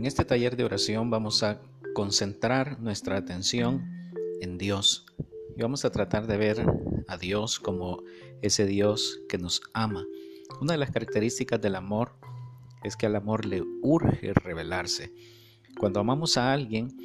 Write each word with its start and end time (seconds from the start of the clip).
En 0.00 0.06
este 0.06 0.24
taller 0.24 0.56
de 0.56 0.64
oración 0.64 1.10
vamos 1.10 1.42
a 1.42 1.60
concentrar 1.92 2.80
nuestra 2.80 3.18
atención 3.18 3.84
en 4.40 4.56
Dios 4.56 5.04
y 5.54 5.60
vamos 5.60 5.84
a 5.84 5.90
tratar 5.90 6.26
de 6.26 6.38
ver 6.38 6.64
a 7.06 7.18
Dios 7.18 7.60
como 7.60 8.02
ese 8.40 8.64
Dios 8.64 9.20
que 9.28 9.36
nos 9.36 9.60
ama. 9.74 10.06
Una 10.58 10.72
de 10.72 10.78
las 10.78 10.90
características 10.90 11.60
del 11.60 11.74
amor 11.74 12.14
es 12.82 12.96
que 12.96 13.04
al 13.04 13.14
amor 13.14 13.44
le 13.44 13.62
urge 13.82 14.32
revelarse. 14.32 15.12
Cuando 15.78 16.00
amamos 16.00 16.38
a 16.38 16.50
alguien, 16.50 16.96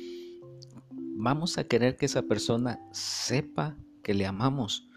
vamos 1.17 1.57
a 1.57 1.65
querer 1.65 1.97
que 1.97 2.05
esa 2.05 2.21
persona 2.21 2.79
sepa 2.93 3.75
que 4.03 4.13
le 4.13 4.25
amamos. 4.25 4.87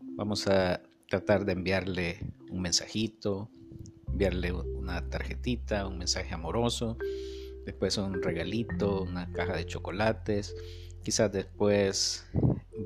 Vamos 0.00 0.46
a 0.46 0.80
tratar 1.08 1.44
de 1.44 1.54
enviarle 1.54 2.20
un 2.52 2.62
mensajito, 2.62 3.50
enviarle 4.06 4.52
una 4.52 5.08
tarjetita, 5.08 5.88
un 5.88 5.98
mensaje 5.98 6.34
amoroso, 6.34 6.98
después 7.64 7.96
un 7.98 8.22
regalito, 8.22 9.02
una 9.02 9.30
caja 9.32 9.56
de 9.56 9.66
chocolates, 9.66 10.54
quizás 11.02 11.32
después 11.32 12.26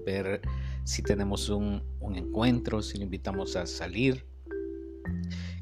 ver 0.05 0.41
si 0.85 1.02
tenemos 1.02 1.49
un, 1.49 1.83
encuentro, 2.15 2.83
si 2.83 2.99
le 2.99 3.05
invitamos 3.05 3.57
a 3.57 3.66
salir. 3.66 4.25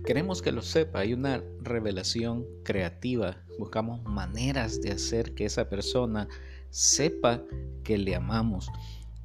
Queremos 0.04 0.42
que 0.42 0.52
lo 0.52 0.62
sepa, 0.62 1.00
hay 1.00 1.14
una 1.14 1.42
revelación 1.62 2.44
creativa, 2.62 3.38
buscamos 3.58 4.02
maneras 4.04 4.82
de 4.82 4.90
hacer 4.90 5.34
que 5.34 5.46
esa 5.46 5.68
persona 5.68 6.28
sepa 6.68 7.42
que 7.82 7.96
le 7.96 8.14
amamos 8.14 8.68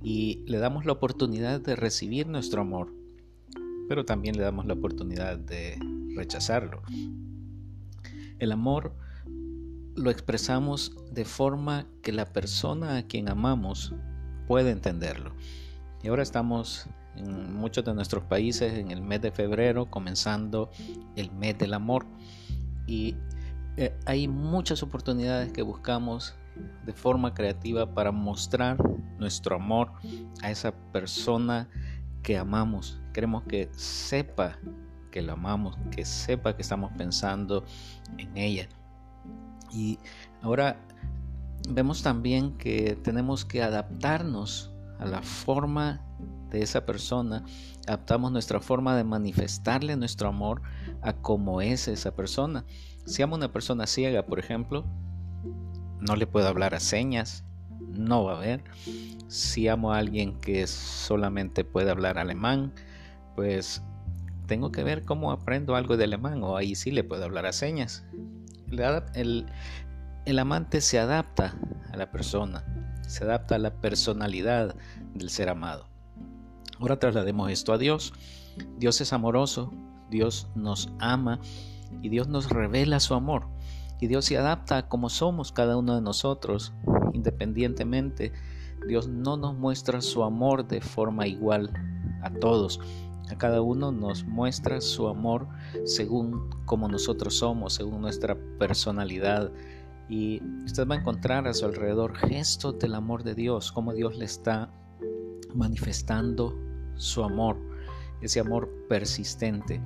y 0.01 0.43
le 0.47 0.59
damos 0.59 0.85
la 0.85 0.93
oportunidad 0.93 1.59
de 1.59 1.75
recibir 1.75 2.27
nuestro 2.27 2.61
amor, 2.61 2.93
pero 3.89 4.05
también 4.05 4.37
le 4.37 4.43
damos 4.43 4.65
la 4.65 4.75
oportunidad 4.75 5.37
de 5.37 5.77
rechazarlo. 6.15 6.81
El 8.39 8.53
amor 8.53 8.95
lo 9.99 10.09
expresamos 10.09 10.95
de 11.11 11.25
forma 11.25 11.85
que 12.01 12.11
la 12.11 12.25
persona 12.25 12.97
a 12.97 13.03
quien 13.03 13.29
amamos 13.29 13.93
puede 14.47 14.71
entenderlo. 14.71 15.35
Y 16.01 16.07
ahora 16.07 16.23
estamos 16.23 16.87
en 17.15 17.53
muchos 17.53 17.83
de 17.83 17.93
nuestros 17.93 18.23
países 18.23 18.73
en 18.73 18.91
el 18.91 19.01
mes 19.01 19.21
de 19.21 19.31
febrero, 19.31 19.89
comenzando 19.91 20.69
el 21.15 21.31
mes 21.31 21.57
del 21.57 21.73
amor. 21.73 22.05
Y 22.87 23.15
eh, 23.75 23.93
hay 24.05 24.27
muchas 24.27 24.81
oportunidades 24.81 25.51
que 25.51 25.61
buscamos 25.61 26.35
de 26.85 26.93
forma 26.93 27.33
creativa 27.33 27.93
para 27.93 28.11
mostrar 28.11 28.77
nuestro 29.17 29.57
amor 29.57 29.91
a 30.41 30.49
esa 30.49 30.71
persona 30.91 31.69
que 32.23 32.37
amamos. 32.37 33.01
Queremos 33.13 33.43
que 33.43 33.69
sepa 33.73 34.57
que 35.11 35.21
lo 35.21 35.33
amamos, 35.33 35.77
que 35.91 36.05
sepa 36.05 36.55
que 36.55 36.61
estamos 36.61 36.91
pensando 36.97 37.65
en 38.17 38.37
ella. 38.37 38.69
Y 39.71 39.99
ahora 40.41 40.79
vemos 41.69 42.01
también 42.01 42.57
que 42.57 42.97
tenemos 43.03 43.45
que 43.45 43.61
adaptarnos 43.61 44.71
a 44.99 45.05
la 45.05 45.21
forma 45.21 46.01
de 46.49 46.61
esa 46.61 46.85
persona, 46.85 47.45
adaptamos 47.87 48.31
nuestra 48.31 48.59
forma 48.59 48.95
de 48.95 49.03
manifestarle 49.03 49.95
nuestro 49.95 50.29
amor 50.29 50.61
a 51.01 51.13
cómo 51.13 51.61
es 51.61 51.87
esa 51.87 52.15
persona. 52.15 52.65
Si 53.05 53.21
amo 53.21 53.35
una 53.35 53.51
persona 53.51 53.87
ciega, 53.87 54.25
por 54.25 54.39
ejemplo, 54.39 54.85
no 55.99 56.15
le 56.15 56.27
puedo 56.27 56.47
hablar 56.47 56.73
a 56.73 56.79
señas, 56.79 57.43
no 57.79 58.23
va 58.23 58.37
a 58.37 58.39
ver. 58.39 58.63
Si 59.27 59.67
amo 59.67 59.93
a 59.93 59.99
alguien 59.99 60.39
que 60.39 60.65
solamente 60.67 61.63
puede 61.63 61.91
hablar 61.91 62.17
alemán, 62.17 62.73
pues 63.35 63.83
tengo 64.47 64.71
que 64.71 64.83
ver 64.83 65.05
cómo 65.05 65.31
aprendo 65.31 65.75
algo 65.75 65.97
de 65.97 66.05
alemán 66.05 66.43
o 66.43 66.57
ahí 66.57 66.73
sí 66.73 66.91
le 66.91 67.03
puedo 67.03 67.23
hablar 67.23 67.45
a 67.45 67.53
señas. 67.53 68.03
El, 68.71 70.39
amante 70.39 70.81
se 70.81 70.99
adapta 70.99 71.55
a 71.91 71.97
la 71.97 72.11
persona, 72.11 72.63
se 73.07 73.23
adapta 73.23 73.55
a 73.55 73.59
la 73.59 73.81
personalidad 73.81 74.75
del 75.13 75.29
ser 75.29 75.49
amado. 75.49 75.87
Ahora 76.79 76.99
traslademos 76.99 77.51
esto 77.51 77.73
a 77.73 77.77
Dios. 77.77 78.13
Dios 78.77 79.01
es 79.01 79.11
amoroso, 79.11 79.73
Dios 80.09 80.47
nos 80.55 80.89
ama 80.99 81.39
y 82.01 82.09
Dios 82.09 82.27
nos 82.27 82.49
revela 82.49 82.99
su 82.99 83.15
amor. 83.15 83.47
Y 83.99 84.07
Dios 84.07 84.25
se 84.25 84.37
adapta 84.37 84.77
a 84.77 84.87
como 84.87 85.09
somos 85.09 85.51
cada 85.51 85.75
uno 85.75 85.95
de 85.95 86.01
nosotros, 86.01 86.73
independientemente. 87.13 88.31
Dios 88.87 89.09
no 89.09 89.35
nos 89.35 89.57
muestra 89.57 90.01
su 90.01 90.23
amor 90.23 90.67
de 90.67 90.79
forma 90.79 91.27
igual 91.27 91.73
a 92.21 92.29
todos. 92.29 92.79
A 93.29 93.37
cada 93.37 93.61
uno 93.61 93.91
nos 93.91 94.25
muestra 94.25 94.81
su 94.81 95.07
amor 95.07 95.47
según 95.85 96.49
como 96.65 96.87
nosotros 96.87 97.35
somos, 97.35 97.73
según 97.75 98.01
nuestra 98.01 98.35
personalidad. 98.57 99.51
Y 100.09 100.41
usted 100.65 100.87
va 100.87 100.95
a 100.95 100.97
encontrar 100.97 101.47
a 101.47 101.53
su 101.53 101.65
alrededor 101.65 102.17
gestos 102.17 102.79
del 102.79 102.95
amor 102.95 103.23
de 103.23 103.35
Dios, 103.35 103.71
como 103.71 103.93
Dios 103.93 104.17
le 104.17 104.25
está 104.25 104.71
manifestando 105.53 106.57
su 106.95 107.23
amor, 107.23 107.57
ese 108.21 108.39
amor 108.39 108.69
persistente. 108.89 109.79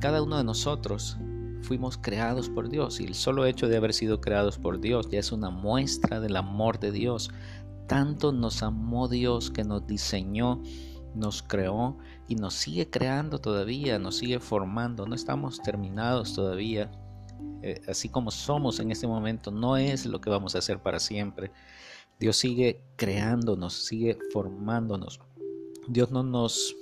Cada 0.00 0.22
uno 0.22 0.36
de 0.36 0.44
nosotros 0.44 1.16
fuimos 1.62 1.96
creados 1.96 2.50
por 2.50 2.68
Dios 2.68 3.00
y 3.00 3.04
el 3.04 3.14
solo 3.14 3.46
hecho 3.46 3.68
de 3.68 3.76
haber 3.76 3.94
sido 3.94 4.20
creados 4.20 4.58
por 4.58 4.80
Dios 4.80 5.08
ya 5.08 5.20
es 5.20 5.32
una 5.32 5.48
muestra 5.48 6.20
del 6.20 6.36
amor 6.36 6.78
de 6.78 6.92
Dios. 6.92 7.30
Tanto 7.86 8.32
nos 8.32 8.62
amó 8.62 9.08
Dios 9.08 9.50
que 9.50 9.64
nos 9.64 9.86
diseñó 9.86 10.60
nos 11.14 11.42
creó 11.42 11.98
y 12.28 12.36
nos 12.36 12.54
sigue 12.54 12.88
creando 12.88 13.38
todavía, 13.38 13.98
nos 13.98 14.16
sigue 14.16 14.40
formando, 14.40 15.06
no 15.06 15.14
estamos 15.14 15.60
terminados 15.60 16.34
todavía. 16.34 16.90
Eh, 17.62 17.80
así 17.88 18.08
como 18.08 18.30
somos 18.30 18.80
en 18.80 18.90
este 18.90 19.06
momento, 19.06 19.50
no 19.50 19.76
es 19.76 20.06
lo 20.06 20.20
que 20.20 20.30
vamos 20.30 20.54
a 20.54 20.58
hacer 20.58 20.80
para 20.80 20.98
siempre. 20.98 21.52
Dios 22.18 22.36
sigue 22.36 22.82
creándonos, 22.96 23.74
sigue 23.74 24.18
formándonos. 24.32 25.20
Dios 25.88 26.10
no 26.10 26.22
nos 26.22 26.76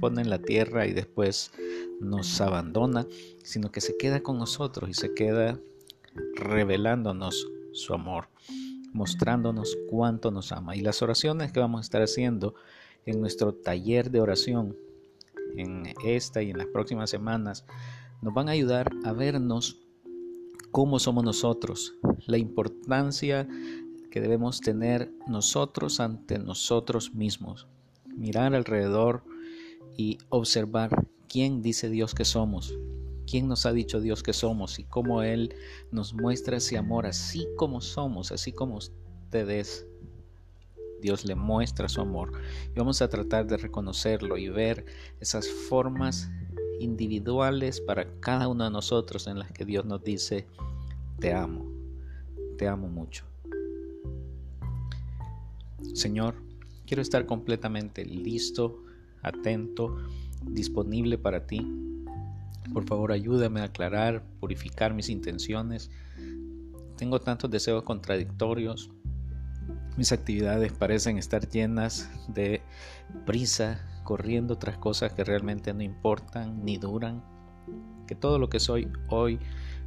pone 0.00 0.22
en 0.22 0.30
la 0.30 0.38
tierra 0.38 0.86
y 0.86 0.92
después 0.92 1.52
nos 2.00 2.40
abandona, 2.40 3.06
sino 3.42 3.72
que 3.72 3.80
se 3.80 3.96
queda 3.96 4.22
con 4.22 4.38
nosotros 4.38 4.90
y 4.90 4.94
se 4.94 5.14
queda 5.14 5.58
revelándonos 6.36 7.48
su 7.72 7.94
amor, 7.94 8.28
mostrándonos 8.92 9.76
cuánto 9.90 10.30
nos 10.30 10.52
ama. 10.52 10.76
Y 10.76 10.82
las 10.82 11.02
oraciones 11.02 11.52
que 11.52 11.60
vamos 11.60 11.80
a 11.80 11.82
estar 11.82 12.02
haciendo 12.02 12.54
en 13.06 13.20
nuestro 13.20 13.54
taller 13.54 14.10
de 14.10 14.20
oración 14.20 14.76
en 15.56 15.92
esta 16.04 16.42
y 16.42 16.50
en 16.50 16.58
las 16.58 16.66
próximas 16.68 17.10
semanas 17.10 17.64
nos 18.20 18.32
van 18.32 18.48
a 18.48 18.52
ayudar 18.52 18.90
a 19.04 19.12
vernos 19.12 19.80
cómo 20.70 20.98
somos 20.98 21.24
nosotros, 21.24 21.94
la 22.26 22.38
importancia 22.38 23.46
que 24.10 24.20
debemos 24.20 24.60
tener 24.60 25.12
nosotros 25.26 26.00
ante 26.00 26.38
nosotros 26.38 27.14
mismos, 27.14 27.66
mirar 28.06 28.54
alrededor 28.54 29.24
y 29.96 30.18
observar 30.28 31.06
quién 31.28 31.62
dice 31.62 31.90
Dios 31.90 32.14
que 32.14 32.24
somos, 32.24 32.74
quién 33.26 33.48
nos 33.48 33.66
ha 33.66 33.72
dicho 33.72 34.00
Dios 34.00 34.22
que 34.22 34.32
somos 34.32 34.78
y 34.78 34.84
cómo 34.84 35.22
Él 35.22 35.54
nos 35.90 36.14
muestra 36.14 36.58
ese 36.58 36.78
amor 36.78 37.06
así 37.06 37.46
como 37.56 37.80
somos, 37.80 38.32
así 38.32 38.52
como 38.52 38.76
ustedes 38.76 39.86
Dios 41.02 41.24
le 41.26 41.34
muestra 41.34 41.88
su 41.88 42.00
amor. 42.00 42.32
Y 42.74 42.78
vamos 42.78 43.02
a 43.02 43.08
tratar 43.08 43.46
de 43.46 43.58
reconocerlo 43.58 44.38
y 44.38 44.48
ver 44.48 44.86
esas 45.20 45.48
formas 45.68 46.30
individuales 46.80 47.80
para 47.80 48.06
cada 48.20 48.48
uno 48.48 48.64
de 48.64 48.70
nosotros 48.70 49.26
en 49.26 49.38
las 49.38 49.52
que 49.52 49.64
Dios 49.64 49.84
nos 49.84 50.02
dice, 50.02 50.46
te 51.18 51.32
amo, 51.34 51.70
te 52.56 52.66
amo 52.66 52.88
mucho. 52.88 53.24
Señor, 55.94 56.34
quiero 56.86 57.02
estar 57.02 57.26
completamente 57.26 58.04
listo, 58.04 58.82
atento, 59.22 59.96
disponible 60.44 61.18
para 61.18 61.46
ti. 61.46 61.60
Por 62.72 62.84
favor, 62.84 63.12
ayúdame 63.12 63.60
a 63.60 63.64
aclarar, 63.64 64.24
purificar 64.40 64.94
mis 64.94 65.08
intenciones. 65.08 65.90
Tengo 66.96 67.20
tantos 67.20 67.50
deseos 67.50 67.82
contradictorios, 67.82 68.90
mis 69.96 70.12
actividades 70.12 70.72
parecen 70.72 71.18
estar 71.18 71.48
llenas 71.48 72.10
de 72.28 72.62
prisa, 73.26 73.80
corriendo 74.04 74.56
tras 74.56 74.78
cosas 74.78 75.12
que 75.12 75.24
realmente 75.24 75.72
no 75.74 75.82
importan 75.82 76.64
ni 76.64 76.78
duran. 76.78 77.22
Que 78.06 78.14
todo 78.14 78.38
lo 78.38 78.48
que 78.48 78.60
soy 78.60 78.90
hoy, 79.08 79.38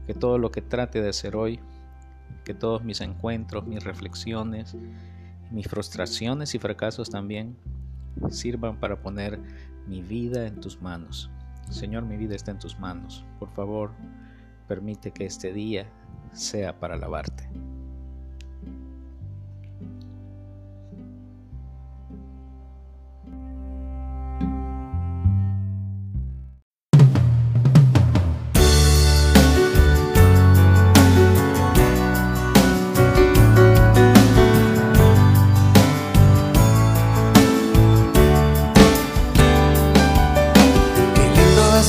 que 0.07 0.13
todo 0.13 0.38
lo 0.38 0.52
que 0.52 0.62
trate 0.62 1.02
de 1.02 1.10
hacer 1.10 1.36
hoy, 1.36 1.60
que 2.44 2.54
todos 2.54 2.84
mis 2.84 3.02
encuentros, 3.02 3.66
mis 3.68 3.84
reflexiones, 3.84 4.75
mis 5.52 5.68
frustraciones 5.68 6.56
y 6.56 6.60
fracasos 6.60 7.10
también 7.10 7.57
sirvan 8.30 8.80
para 8.80 9.02
poner 9.02 9.40
mi 9.88 10.02
vida 10.02 10.48
en 10.48 10.60
tus 10.60 10.81
manos. 10.81 11.30
Señor, 11.69 12.06
mi 12.06 12.18
vida 12.18 12.36
está 12.36 12.52
en 12.52 12.60
tus 12.60 12.80
manos. 12.80 13.25
Por 13.40 13.52
favor, 13.54 13.92
permite 14.68 15.12
que 15.12 15.25
este 15.25 15.52
día 15.52 15.88
sea 16.31 16.80
para 16.80 16.96
alabarte. 16.96 17.50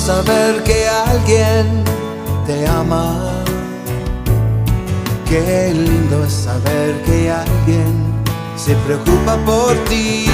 Saber 0.06 0.62
que 0.62 0.88
alguien 0.88 1.82
te 2.46 2.64
ama. 2.68 3.32
Qué 5.28 5.74
lindo 5.74 6.24
es 6.24 6.32
saber 6.32 7.02
que 7.02 7.32
alguien 7.32 7.92
se 8.56 8.76
preocupa 8.86 9.36
por 9.44 9.74
ti. 9.88 10.26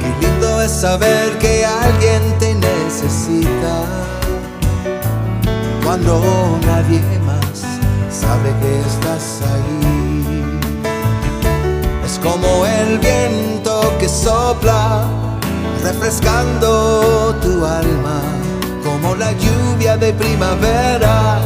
Qué 0.00 0.10
lindo 0.20 0.62
es 0.62 0.72
saber 0.72 1.38
que 1.38 1.64
alguien 1.64 2.22
te 2.40 2.54
necesita. 2.54 3.74
Cuando 5.84 6.58
nadie 6.66 7.02
más 7.24 7.56
sabe 8.10 8.48
que 8.60 8.80
estás 8.80 9.42
ahí. 9.52 10.58
Es 12.04 12.18
como 12.18 12.66
el 12.66 12.98
viento 12.98 13.94
que 14.00 14.08
sopla 14.08 15.22
refrescando 15.82 17.34
tu 17.42 17.64
alma, 17.64 17.91
de 20.02 20.12
primavera 20.14 21.38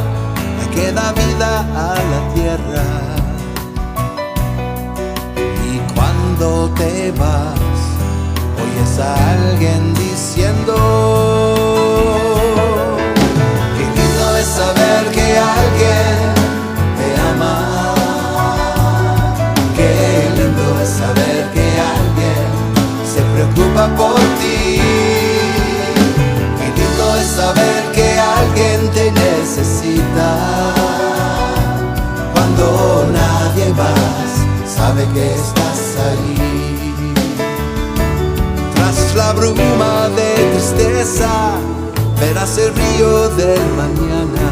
que 0.75 0.91
da 0.91 1.13
vida 1.13 1.61
a 1.89 1.95
la 2.13 2.21
tierra. 2.35 2.87
Y 5.71 5.79
cuando 5.95 6.71
te 6.71 7.13
vas, 7.13 7.79
oyes 8.63 8.99
a 8.99 9.13
alguien 9.35 9.93
diciendo, 9.95 11.66
verás 42.21 42.59
el 42.59 42.75
río 42.75 43.29
del 43.31 43.61
mañana. 43.77 44.49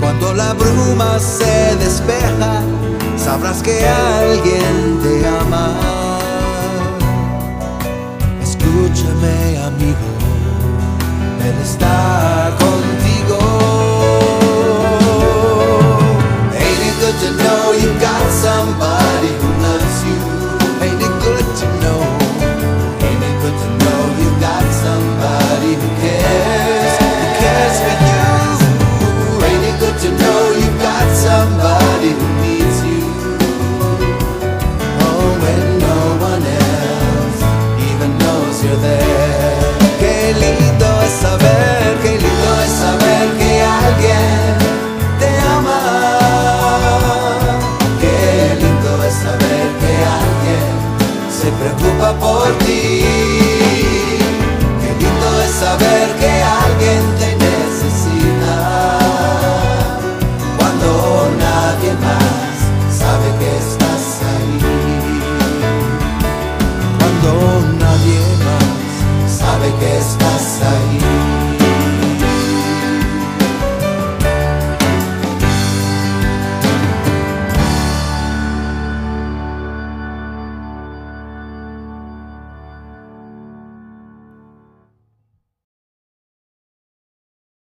Cuando 0.00 0.32
la 0.34 0.54
bruma 0.54 1.18
se 1.18 1.76
despeja, 1.76 2.62
sabrás 3.16 3.62
que 3.62 3.86
alguien 3.86 5.00
te 5.02 5.26
ama. 5.26 5.78
Escúchame, 8.42 9.58
amigo, 9.58 10.08
Él 11.44 11.56
está 11.62 12.19